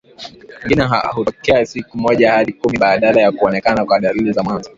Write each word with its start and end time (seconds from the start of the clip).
mwingine 0.61 0.83
hutokea 1.15 1.65
siku 1.65 1.97
moja 1.97 2.31
hadi 2.33 2.53
kumi 2.53 2.77
baada 2.77 3.21
ya 3.21 3.31
kuonekana 3.31 3.85
kwa 3.85 3.99
dalili 3.99 4.31
za 4.33 4.43
mwanzo 4.43 4.69